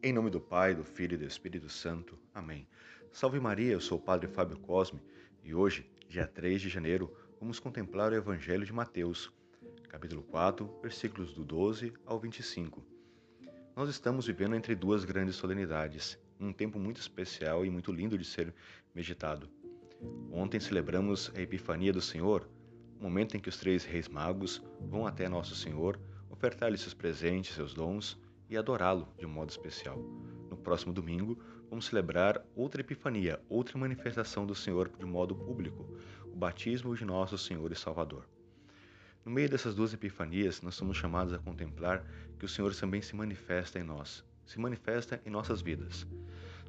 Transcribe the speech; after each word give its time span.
Em 0.00 0.12
nome 0.12 0.30
do 0.30 0.40
Pai, 0.40 0.76
do 0.76 0.84
Filho 0.84 1.16
e 1.16 1.18
do 1.18 1.24
Espírito 1.24 1.68
Santo. 1.68 2.16
Amém. 2.32 2.68
Salve 3.10 3.40
Maria, 3.40 3.72
eu 3.72 3.80
sou 3.80 3.98
o 3.98 4.00
Padre 4.00 4.28
Fábio 4.28 4.56
Cosme 4.60 5.02
e 5.42 5.52
hoje, 5.52 5.90
dia 6.08 6.24
3 6.24 6.62
de 6.62 6.68
janeiro, 6.68 7.12
vamos 7.40 7.58
contemplar 7.58 8.12
o 8.12 8.14
Evangelho 8.14 8.64
de 8.64 8.72
Mateus, 8.72 9.28
capítulo 9.88 10.22
4, 10.22 10.72
versículos 10.80 11.32
do 11.32 11.44
12 11.44 11.92
ao 12.06 12.16
25. 12.16 12.80
Nós 13.74 13.88
estamos 13.88 14.28
vivendo 14.28 14.54
entre 14.54 14.76
duas 14.76 15.04
grandes 15.04 15.34
solenidades, 15.34 16.16
um 16.38 16.52
tempo 16.52 16.78
muito 16.78 17.00
especial 17.00 17.66
e 17.66 17.70
muito 17.70 17.90
lindo 17.90 18.16
de 18.16 18.24
ser 18.24 18.54
meditado. 18.94 19.50
Ontem 20.30 20.60
celebramos 20.60 21.32
a 21.34 21.40
Epifania 21.40 21.92
do 21.92 22.00
Senhor, 22.00 22.48
o 23.00 23.02
momento 23.02 23.36
em 23.36 23.40
que 23.40 23.48
os 23.48 23.56
três 23.56 23.84
reis 23.84 24.06
magos 24.06 24.62
vão 24.80 25.08
até 25.08 25.28
Nosso 25.28 25.56
Senhor 25.56 25.98
ofertar-lhe 26.30 26.78
seus 26.78 26.94
presentes, 26.94 27.56
seus 27.56 27.74
dons 27.74 28.16
e 28.48 28.56
adorá-lo 28.56 29.08
de 29.18 29.26
um 29.26 29.28
modo 29.28 29.50
especial. 29.50 29.98
No 30.50 30.56
próximo 30.56 30.92
domingo, 30.92 31.38
vamos 31.68 31.86
celebrar 31.86 32.44
outra 32.54 32.80
Epifania, 32.80 33.40
outra 33.48 33.78
manifestação 33.78 34.46
do 34.46 34.54
Senhor 34.54 34.90
de 34.98 35.04
modo 35.04 35.34
público, 35.34 35.86
o 36.26 36.36
batismo 36.36 36.96
de 36.96 37.04
nosso 37.04 37.36
Senhor 37.36 37.70
e 37.72 37.76
Salvador. 37.76 38.26
No 39.24 39.30
meio 39.30 39.48
dessas 39.48 39.74
duas 39.74 39.92
epifanias, 39.92 40.62
nós 40.62 40.74
somos 40.74 40.96
chamados 40.96 41.34
a 41.34 41.38
contemplar 41.38 42.04
que 42.38 42.46
o 42.46 42.48
Senhor 42.48 42.74
também 42.74 43.02
se 43.02 43.14
manifesta 43.14 43.78
em 43.78 43.82
nós, 43.82 44.24
se 44.46 44.58
manifesta 44.58 45.20
em 45.26 45.30
nossas 45.30 45.60
vidas. 45.60 46.06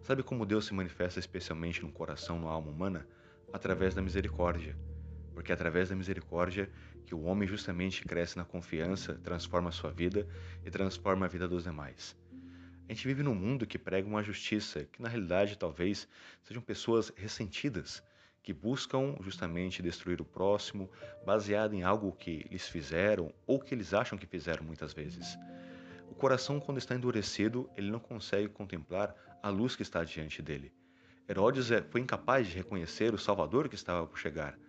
Sabe 0.03 0.23
como 0.23 0.45
Deus 0.45 0.65
se 0.65 0.73
manifesta 0.73 1.19
especialmente 1.19 1.81
no 1.81 1.91
coração, 1.91 2.39
na 2.39 2.49
alma 2.49 2.69
humana? 2.69 3.07
Através 3.53 3.95
da 3.95 4.01
misericórdia. 4.01 4.75
Porque 5.39 5.53
é 5.53 5.55
através 5.55 5.87
da 5.87 5.95
misericórdia 5.95 6.69
que 7.05 7.15
o 7.15 7.21
homem 7.21 7.47
justamente 7.47 8.03
cresce 8.03 8.35
na 8.35 8.43
confiança, 8.43 9.13
transforma 9.23 9.69
a 9.69 9.71
sua 9.71 9.89
vida 9.89 10.27
e 10.65 10.69
transforma 10.69 11.25
a 11.25 11.29
vida 11.29 11.47
dos 11.47 11.63
demais. 11.63 12.13
A 12.89 12.91
gente 12.91 13.07
vive 13.07 13.23
num 13.23 13.33
mundo 13.33 13.65
que 13.65 13.79
prega 13.79 14.05
uma 14.05 14.21
justiça 14.21 14.83
que, 14.83 15.01
na 15.01 15.07
realidade, 15.07 15.57
talvez 15.57 16.09
sejam 16.43 16.61
pessoas 16.61 17.09
ressentidas, 17.15 18.03
que 18.43 18.51
buscam 18.51 19.15
justamente 19.21 19.81
destruir 19.81 20.19
o 20.19 20.25
próximo, 20.25 20.91
baseado 21.25 21.73
em 21.73 21.83
algo 21.83 22.11
que 22.11 22.45
lhes 22.51 22.67
fizeram 22.67 23.33
ou 23.47 23.61
que 23.61 23.73
eles 23.73 23.93
acham 23.93 24.17
que 24.17 24.27
fizeram 24.27 24.65
muitas 24.65 24.91
vezes. 24.91 25.37
O 26.11 26.15
coração, 26.15 26.59
quando 26.59 26.79
está 26.79 26.95
endurecido, 26.95 27.69
ele 27.77 27.89
não 27.89 27.99
consegue 28.01 28.49
contemplar 28.49 29.15
a 29.41 29.47
luz 29.47 29.73
que 29.73 29.83
está 29.83 30.03
diante 30.03 30.41
dele. 30.41 30.73
Herodes 31.29 31.71
é, 31.71 31.81
foi 31.81 32.01
incapaz 32.01 32.45
de 32.45 32.57
reconhecer 32.57 33.13
o 33.13 33.17
Salvador 33.17 33.69
que 33.69 33.75
estava 33.75 34.05
por 34.05 34.19
chegar. 34.19 34.59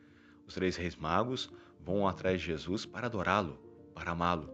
Os 0.51 0.55
três 0.55 0.75
reis 0.75 0.97
magos 0.97 1.49
vão 1.79 2.09
atrás 2.09 2.41
de 2.41 2.49
Jesus 2.49 2.85
para 2.85 3.07
adorá-lo, 3.07 3.57
para 3.95 4.11
amá-lo. 4.11 4.53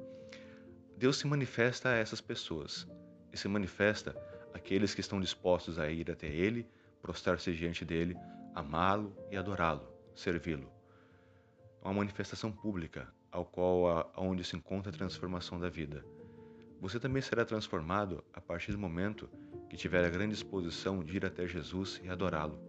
Deus 0.94 1.16
se 1.16 1.26
manifesta 1.26 1.88
a 1.88 1.94
essas 1.94 2.20
pessoas 2.20 2.86
e 3.32 3.38
se 3.38 3.48
manifesta 3.48 4.14
àqueles 4.52 4.94
que 4.94 5.00
estão 5.00 5.18
dispostos 5.18 5.78
a 5.78 5.90
ir 5.90 6.10
até 6.10 6.26
Ele, 6.26 6.68
prostrar-se 7.00 7.50
diante 7.54 7.82
dele, 7.82 8.14
amá-lo 8.54 9.16
e 9.30 9.38
adorá-lo, 9.38 9.90
servi-lo. 10.14 10.70
É 11.82 11.88
uma 11.88 11.94
manifestação 11.94 12.52
pública 12.52 13.08
ao 13.32 13.46
qual 13.46 14.12
aonde 14.14 14.44
se 14.44 14.54
encontra 14.54 14.90
a 14.90 14.94
transformação 14.94 15.58
da 15.58 15.70
vida. 15.70 16.04
Você 16.78 17.00
também 17.00 17.22
será 17.22 17.42
transformado 17.42 18.22
a 18.34 18.40
partir 18.42 18.70
do 18.72 18.78
momento 18.78 19.30
que 19.70 19.78
tiver 19.78 20.04
a 20.04 20.10
grande 20.10 20.34
disposição 20.34 21.02
de 21.02 21.16
ir 21.16 21.24
até 21.24 21.46
Jesus 21.46 22.02
e 22.04 22.10
adorá-lo 22.10 22.60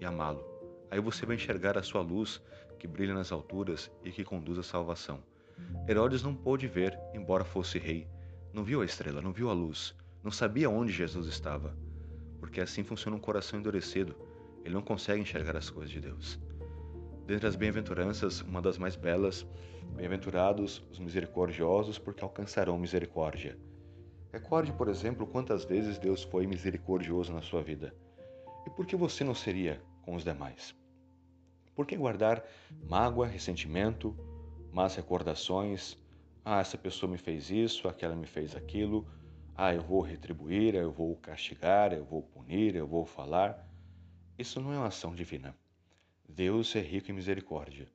e 0.00 0.04
amá-lo. 0.04 0.53
Aí 0.90 1.00
você 1.00 1.26
vai 1.26 1.36
enxergar 1.36 1.76
a 1.76 1.82
sua 1.82 2.00
luz 2.00 2.40
que 2.78 2.86
brilha 2.86 3.14
nas 3.14 3.32
alturas 3.32 3.90
e 4.04 4.10
que 4.10 4.24
conduz 4.24 4.58
à 4.58 4.62
salvação. 4.62 5.22
Herodes 5.88 6.22
não 6.22 6.34
pôde 6.34 6.66
ver, 6.66 6.98
embora 7.14 7.44
fosse 7.44 7.78
rei. 7.78 8.06
Não 8.52 8.62
viu 8.62 8.82
a 8.82 8.84
estrela, 8.84 9.22
não 9.22 9.32
viu 9.32 9.48
a 9.48 9.52
luz, 9.52 9.94
não 10.22 10.30
sabia 10.30 10.68
onde 10.68 10.92
Jesus 10.92 11.26
estava. 11.26 11.76
Porque 12.38 12.60
assim 12.60 12.84
funciona 12.84 13.16
um 13.16 13.20
coração 13.20 13.58
endurecido. 13.58 14.14
Ele 14.64 14.74
não 14.74 14.82
consegue 14.82 15.20
enxergar 15.20 15.56
as 15.56 15.70
coisas 15.70 15.90
de 15.90 16.00
Deus. 16.00 16.38
Dentre 17.26 17.46
as 17.46 17.56
bem-aventuranças, 17.56 18.42
uma 18.42 18.60
das 18.60 18.76
mais 18.76 18.96
belas, 18.96 19.46
bem-aventurados 19.96 20.84
os 20.90 20.98
misericordiosos, 20.98 21.98
porque 21.98 22.22
alcançarão 22.22 22.78
misericórdia. 22.78 23.58
Recorde, 24.32 24.72
por 24.72 24.88
exemplo, 24.88 25.26
quantas 25.26 25.64
vezes 25.64 25.98
Deus 25.98 26.22
foi 26.22 26.46
misericordioso 26.46 27.32
na 27.32 27.40
sua 27.40 27.62
vida. 27.62 27.94
E 28.66 28.70
por 28.70 28.84
que 28.84 28.96
você 28.96 29.24
não 29.24 29.34
seria 29.34 29.80
com 30.02 30.14
os 30.14 30.24
demais? 30.24 30.74
Por 31.74 31.86
que 31.86 31.96
guardar 31.96 32.44
mágoa, 32.88 33.26
ressentimento, 33.26 34.16
más 34.72 34.94
recordações? 34.94 35.98
Ah, 36.44 36.60
essa 36.60 36.78
pessoa 36.78 37.10
me 37.10 37.18
fez 37.18 37.50
isso, 37.50 37.88
aquela 37.88 38.14
me 38.14 38.26
fez 38.26 38.54
aquilo. 38.54 39.04
Ah, 39.56 39.74
eu 39.74 39.82
vou 39.82 40.00
retribuir, 40.00 40.76
eu 40.76 40.92
vou 40.92 41.16
castigar, 41.16 41.92
eu 41.92 42.04
vou 42.04 42.22
punir, 42.22 42.76
eu 42.76 42.86
vou 42.86 43.04
falar. 43.04 43.68
Isso 44.38 44.60
não 44.60 44.72
é 44.72 44.76
uma 44.76 44.86
ação 44.86 45.16
divina. 45.16 45.56
Deus 46.28 46.76
é 46.76 46.80
rico 46.80 47.10
em 47.10 47.14
misericórdia. 47.14 47.88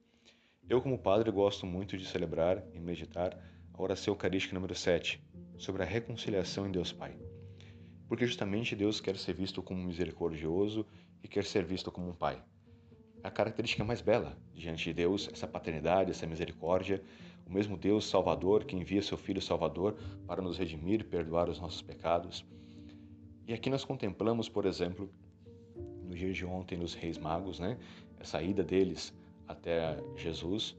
Eu, 0.68 0.82
como 0.82 1.00
padre, 1.00 1.32
gosto 1.32 1.66
muito 1.66 1.98
de 1.98 2.06
celebrar 2.06 2.62
e 2.74 2.80
meditar 2.80 3.38
a 3.74 3.82
oração 3.82 4.14
eucarística 4.14 4.54
número 4.54 4.76
7, 4.76 5.24
sobre 5.58 5.84
a 5.84 5.86
reconciliação 5.86 6.68
em 6.68 6.72
Deus 6.72 6.92
Pai. 6.92 7.18
Porque 8.10 8.26
justamente 8.26 8.76
Deus 8.76 9.00
quer 9.00 9.16
ser 9.16 9.34
visto 9.34 9.64
como 9.64 9.82
misericordioso 9.82 10.86
e 11.24 11.30
quer 11.30 11.46
ser 11.46 11.64
visto 11.64 11.90
como 11.92 12.10
um 12.10 12.14
Pai 12.14 12.44
a 13.24 13.30
característica 13.30 13.84
mais 13.84 14.02
bela 14.02 14.38
diante 14.54 14.84
de 14.86 14.94
Deus, 14.94 15.30
essa 15.32 15.48
paternidade, 15.48 16.12
essa 16.12 16.26
misericórdia, 16.26 17.02
o 17.46 17.52
mesmo 17.52 17.76
Deus 17.76 18.08
Salvador 18.08 18.64
que 18.64 18.76
envia 18.76 19.02
seu 19.02 19.18
Filho 19.18 19.42
Salvador 19.42 19.98
para 20.28 20.42
nos 20.42 20.58
redimir 20.58 21.06
perdoar 21.06 21.50
os 21.50 21.60
nossos 21.60 21.82
pecados. 21.82 22.46
E 23.48 23.54
aqui 23.54 23.70
nós 23.70 23.84
contemplamos, 23.84 24.48
por 24.48 24.66
exemplo, 24.66 25.10
no 26.04 26.16
dia 26.16 26.32
de 26.32 26.46
ontem 26.46 26.78
nos 26.78 26.94
Reis 26.94 27.18
Magos, 27.18 27.60
né, 27.60 27.78
a 28.20 28.24
saída 28.24 28.64
deles 28.64 29.14
até 29.48 29.98
Jesus, 30.16 30.76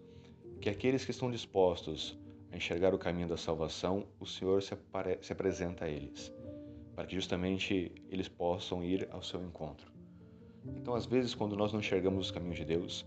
que 0.60 0.70
aqueles 0.70 1.04
que 1.04 1.10
estão 1.10 1.30
dispostos 1.30 2.16
a 2.52 2.56
enxergar 2.56 2.94
o 2.94 2.98
caminho 2.98 3.28
da 3.28 3.36
salvação, 3.36 4.06
o 4.18 4.26
Senhor 4.26 4.62
se, 4.62 4.76
se 5.20 5.32
apresenta 5.32 5.84
a 5.84 5.88
eles, 5.88 6.32
para 6.94 7.06
que 7.06 7.14
justamente 7.14 7.92
eles 8.08 8.28
possam 8.28 8.84
ir 8.84 9.08
ao 9.10 9.22
seu 9.22 9.42
encontro. 9.42 9.99
Então, 10.64 10.94
às 10.94 11.06
vezes, 11.06 11.34
quando 11.34 11.56
nós 11.56 11.72
não 11.72 11.80
enxergamos 11.80 12.26
os 12.26 12.30
caminhos 12.30 12.56
de 12.56 12.64
Deus, 12.64 13.06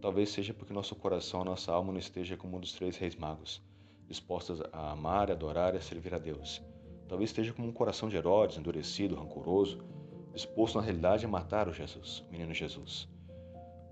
talvez 0.00 0.30
seja 0.30 0.54
porque 0.54 0.72
nosso 0.72 0.94
coração, 0.94 1.42
a 1.42 1.44
nossa 1.44 1.72
alma 1.72 1.92
não 1.92 1.98
esteja 1.98 2.36
como 2.36 2.56
um 2.56 2.60
dos 2.60 2.72
três 2.72 2.96
reis 2.96 3.14
magos, 3.14 3.62
dispostas 4.06 4.60
a 4.72 4.92
amar, 4.92 5.30
adorar 5.30 5.74
e 5.74 5.78
a 5.78 5.80
servir 5.80 6.14
a 6.14 6.18
Deus. 6.18 6.62
Talvez 7.08 7.30
esteja 7.30 7.52
como 7.52 7.68
um 7.68 7.72
coração 7.72 8.08
de 8.08 8.16
Herodes, 8.16 8.56
endurecido, 8.56 9.14
rancoroso, 9.14 9.78
disposto 10.32 10.76
na 10.76 10.82
realidade 10.82 11.24
a 11.24 11.28
matar 11.28 11.68
o 11.68 11.72
Jesus, 11.72 12.24
o 12.28 12.32
menino 12.32 12.52
Jesus. 12.52 13.08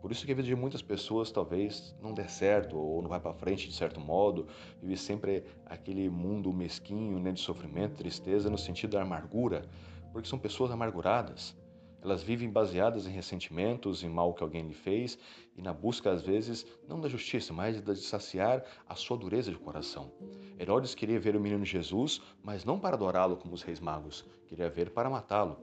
Por 0.01 0.11
isso 0.11 0.27
que 0.27 0.33
a 0.33 0.35
vida 0.35 0.49
de 0.49 0.57
muitas 0.57 0.83
pessoas 0.83 1.31
talvez 1.31 1.95
não 2.03 2.13
dê 2.13 2.27
certo 2.27 2.77
ou 2.77 3.01
não 3.01 3.09
vai 3.09 3.21
para 3.21 3.33
frente 3.33 3.69
de 3.69 3.75
certo 3.75 4.01
modo, 4.01 4.49
vive 4.83 4.97
sempre 4.97 5.45
aquele 5.65 6.11
mundo 6.11 6.53
mesquinho, 6.53 7.21
né, 7.21 7.31
de 7.31 7.39
sofrimento, 7.39 7.99
tristeza 7.99 8.51
no 8.51 8.59
sentido 8.59 8.91
da 8.91 9.03
amargura, 9.03 9.65
porque 10.13 10.29
são 10.29 10.41
pessoas 10.41 10.73
amarguradas. 10.73 11.57
Elas 12.03 12.23
vivem 12.23 12.51
baseadas 12.51 13.07
em 13.07 13.11
ressentimentos, 13.11 14.03
em 14.03 14.09
mal 14.09 14.35
que 14.35 14.43
alguém 14.43 14.67
lhe 14.67 14.75
fez 14.75 15.17
e 15.57 15.63
na 15.63 15.73
busca, 15.73 16.11
às 16.11 16.21
vezes, 16.21 16.67
não 16.89 17.01
da 17.01 17.09
justiça, 17.09 17.53
mas 17.53 17.81
de 17.81 17.97
saciar 17.97 18.65
a 18.89 18.97
sua 18.97 19.17
dureza 19.17 19.53
de 19.53 19.57
coração. 19.57 20.11
Herodes 20.59 20.97
queria 20.97 21.21
ver 21.21 21.37
o 21.37 21.41
menino 21.41 21.65
Jesus, 21.65 22.21
mas 22.43 22.65
não 22.65 22.81
para 22.81 22.97
adorá-lo 22.97 23.37
como 23.37 23.55
os 23.55 23.63
reis 23.63 23.79
magos, 23.79 24.25
queria 24.47 24.69
ver 24.69 24.91
para 24.91 25.09
matá-lo. 25.09 25.59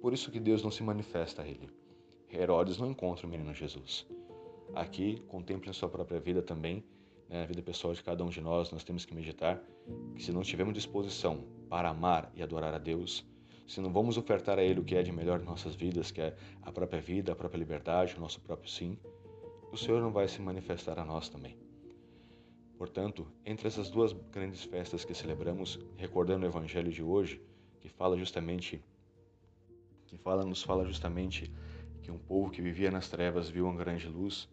Por 0.00 0.14
isso 0.14 0.30
que 0.30 0.40
Deus 0.40 0.62
não 0.62 0.70
se 0.70 0.82
manifesta 0.82 1.42
a 1.42 1.46
ele. 1.46 1.70
Herodes 2.32 2.78
não 2.78 2.90
encontra 2.90 3.26
o 3.26 3.30
menino 3.30 3.52
Jesus. 3.52 4.06
Aqui, 4.74 5.22
contemple 5.28 5.68
a 5.68 5.74
sua 5.74 5.90
própria 5.90 6.18
vida 6.18 6.40
também, 6.40 6.82
né, 7.28 7.42
a 7.42 7.46
vida 7.46 7.60
pessoal 7.60 7.92
de 7.92 8.02
cada 8.02 8.24
um 8.24 8.28
de 8.28 8.40
nós, 8.40 8.70
nós 8.70 8.82
temos 8.82 9.04
que 9.04 9.14
meditar 9.14 9.62
que 10.14 10.22
se 10.22 10.32
não 10.32 10.42
tivermos 10.42 10.72
disposição 10.72 11.44
para 11.68 11.90
amar 11.90 12.32
e 12.34 12.42
adorar 12.42 12.72
a 12.72 12.78
Deus, 12.78 13.24
se 13.66 13.80
não 13.80 13.92
vamos 13.92 14.16
ofertar 14.16 14.58
a 14.58 14.62
Ele 14.62 14.80
o 14.80 14.84
que 14.84 14.94
é 14.94 15.02
de 15.02 15.12
melhor 15.12 15.40
em 15.40 15.44
nossas 15.44 15.74
vidas, 15.74 16.10
que 16.10 16.20
é 16.20 16.36
a 16.62 16.72
própria 16.72 17.00
vida, 17.00 17.32
a 17.32 17.36
própria 17.36 17.58
liberdade, 17.58 18.16
o 18.16 18.20
nosso 18.20 18.40
próprio 18.40 18.70
sim, 18.70 18.98
o 19.70 19.76
Senhor 19.76 20.00
não 20.00 20.12
vai 20.12 20.28
se 20.28 20.40
manifestar 20.40 20.98
a 20.98 21.04
nós 21.04 21.28
também. 21.28 21.56
Portanto, 22.76 23.26
entre 23.46 23.68
essas 23.68 23.88
duas 23.88 24.12
grandes 24.12 24.64
festas 24.64 25.04
que 25.04 25.14
celebramos, 25.14 25.78
recordando 25.96 26.44
o 26.44 26.48
Evangelho 26.48 26.90
de 26.90 27.02
hoje, 27.02 27.40
que 27.80 27.88
fala 27.88 28.18
justamente, 28.18 28.82
que 30.06 30.18
fala, 30.18 30.44
nos 30.44 30.62
fala 30.62 30.84
justamente 30.84 31.50
que 32.02 32.10
um 32.10 32.18
povo 32.18 32.50
que 32.50 32.60
vivia 32.60 32.90
nas 32.90 33.08
trevas 33.08 33.48
viu 33.48 33.66
uma 33.66 33.76
grande 33.76 34.08
luz, 34.08 34.48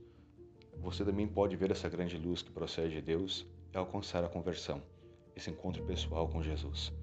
você 0.78 1.04
também 1.04 1.28
pode 1.28 1.56
ver 1.56 1.72
essa 1.72 1.90
grande 1.90 2.18
luz 2.18 2.42
que 2.42 2.52
procede 2.52 2.96
de 2.96 3.02
Deus 3.02 3.46
e 3.74 3.78
alcançar 3.78 4.24
a 4.24 4.30
conversão, 4.30 4.82
esse 5.36 5.50
encontro 5.50 5.84
pessoal 5.84 6.30
com 6.30 6.42
Jesus. 6.42 6.94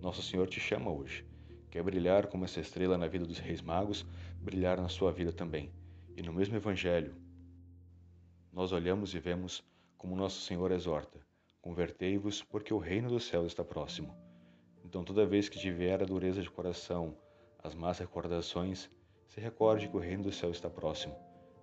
Nosso 0.00 0.20
Senhor 0.20 0.48
te 0.48 0.60
chama 0.60 0.90
hoje 0.90 1.24
Quer 1.72 1.82
brilhar 1.82 2.26
como 2.26 2.44
essa 2.44 2.60
estrela 2.60 2.98
na 2.98 3.08
vida 3.08 3.24
dos 3.24 3.38
reis 3.38 3.62
magos, 3.62 4.04
brilhar 4.42 4.78
na 4.78 4.90
sua 4.90 5.10
vida 5.10 5.32
também. 5.32 5.72
E 6.14 6.20
no 6.20 6.30
mesmo 6.30 6.54
Evangelho, 6.54 7.14
nós 8.52 8.72
olhamos 8.72 9.14
e 9.14 9.18
vemos 9.18 9.64
como 9.96 10.14
nosso 10.14 10.42
Senhor 10.42 10.70
exorta: 10.70 11.18
Convertei-vos, 11.62 12.42
porque 12.42 12.74
o 12.74 12.78
reino 12.78 13.08
do 13.08 13.18
céu 13.18 13.46
está 13.46 13.64
próximo. 13.64 14.14
Então, 14.84 15.02
toda 15.02 15.24
vez 15.24 15.48
que 15.48 15.58
tiver 15.58 16.02
a 16.02 16.04
dureza 16.04 16.42
de 16.42 16.50
coração, 16.50 17.16
as 17.58 17.74
más 17.74 17.98
recordações, 18.00 18.90
se 19.26 19.40
recorde 19.40 19.88
que 19.88 19.96
o 19.96 20.00
reino 20.00 20.24
do 20.24 20.30
céu 20.30 20.50
está 20.50 20.68
próximo. 20.68 21.16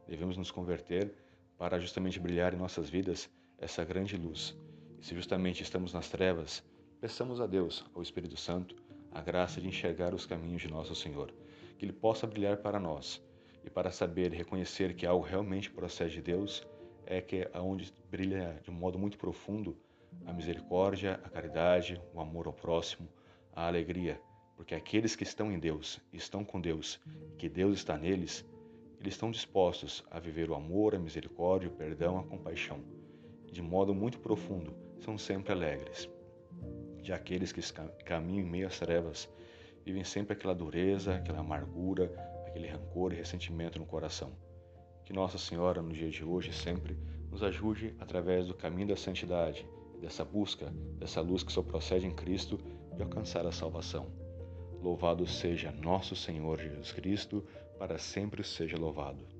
Devemos 0.08 0.36
nos 0.36 0.50
converter 0.50 1.14
para 1.56 1.80
justamente 1.80 2.20
brilhar 2.20 2.52
em 2.56 2.58
nossas 2.58 2.90
vidas 2.90 3.30
essa 3.60 3.86
grande 3.86 4.18
luz. 4.18 4.58
E 5.00 5.06
se 5.06 5.14
justamente 5.14 5.62
estamos 5.62 5.94
nas 5.94 6.10
trevas, 6.10 6.64
peçamos 7.00 7.40
a 7.40 7.46
Deus, 7.46 7.86
ao 7.94 8.02
Espírito 8.02 8.38
Santo, 8.38 8.89
a 9.12 9.22
graça 9.22 9.60
de 9.60 9.68
enxergar 9.68 10.14
os 10.14 10.26
caminhos 10.26 10.62
de 10.62 10.68
nosso 10.68 10.96
Senhor, 10.96 11.34
que 11.78 11.86
Ele 11.86 11.94
possa 11.94 12.28
brilhar 12.28 12.58
para 12.58 12.80
nós 12.80 13.22
e 13.64 13.70
para 13.70 13.92
saber 13.92 14.34
e 14.34 14.38
reconhecer 14.38 14.96
que 14.96 15.06
algo 15.06 15.26
realmente 15.26 15.70
procede 15.70 16.16
de 16.16 16.22
Deus, 16.22 16.68
é 17.06 17.22
que 17.22 17.48
é 17.52 17.60
onde 17.60 17.94
brilha 18.10 18.60
de 18.64 18.70
um 18.70 18.74
modo 18.74 19.00
muito 19.00 19.18
profundo 19.18 19.76
a 20.26 20.34
misericórdia, 20.34 21.20
a 21.24 21.30
caridade, 21.30 22.02
o 22.14 22.20
amor 22.20 22.48
ao 22.48 22.54
próximo, 22.54 23.08
a 23.54 23.68
alegria, 23.68 24.20
porque 24.56 24.76
aqueles 24.76 25.16
que 25.16 25.24
estão 25.24 25.52
em 25.52 25.60
Deus, 25.60 26.00
estão 26.12 26.44
com 26.44 26.60
Deus, 26.60 27.00
e 27.34 27.36
que 27.38 27.50
Deus 27.50 27.78
está 27.78 27.98
neles, 27.98 28.46
eles 29.00 29.14
estão 29.14 29.32
dispostos 29.32 30.04
a 30.12 30.20
viver 30.20 30.50
o 30.50 30.56
amor, 30.56 30.94
a 30.94 31.00
misericórdia, 31.00 31.70
o 31.70 31.74
perdão, 31.74 32.20
a 32.20 32.24
compaixão. 32.24 32.84
E 33.48 33.52
de 33.52 33.62
modo 33.62 33.94
muito 33.94 34.20
profundo, 34.20 34.76
são 35.00 35.18
sempre 35.18 35.54
alegres. 35.54 36.10
Já 37.04 37.16
aqueles 37.16 37.52
que 37.52 37.62
caminham 38.04 38.46
em 38.46 38.50
meio 38.50 38.68
às 38.68 38.80
trevas, 38.80 39.30
vivem 39.86 40.04
sempre 40.04 40.34
aquela 40.34 40.54
dureza, 40.54 41.16
aquela 41.16 41.40
amargura, 41.40 42.12
aquele 42.48 42.68
rancor 42.68 43.14
e 43.14 43.16
ressentimento 43.16 43.80
no 43.80 43.86
coração. 43.86 44.32
Que 45.06 45.14
Nossa 45.14 45.38
Senhora, 45.38 45.82
no 45.82 45.92
dia 45.92 46.10
de 46.10 46.24
hoje, 46.24 46.54
sempre 46.54 46.98
nos 47.32 47.44
ajude 47.44 47.96
através 48.00 48.48
do 48.48 48.54
caminho 48.54 48.90
da 48.90 48.96
santidade, 48.96 49.68
dessa 50.00 50.24
busca, 50.24 50.72
dessa 50.98 51.22
luz 51.22 51.44
que 51.44 51.52
só 51.52 51.62
procede 51.62 52.06
em 52.06 52.14
Cristo, 52.14 52.60
de 52.96 53.02
alcançar 53.02 53.46
a 53.46 53.52
salvação. 53.52 54.08
Louvado 54.82 55.26
seja 55.28 55.72
nosso 55.72 56.16
Senhor 56.16 56.60
Jesus 56.60 56.92
Cristo, 56.92 57.44
para 57.78 57.98
sempre 57.98 58.44
seja 58.44 58.78
louvado. 58.78 59.39